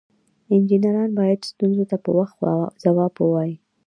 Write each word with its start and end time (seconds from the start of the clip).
انجینران 0.53 1.09
باید 1.19 1.39
ستونزو 1.51 1.83
ته 1.91 1.97
په 2.03 2.09
وخت 2.19 2.35
ځواب 2.83 3.13
ووایي. 3.17 3.55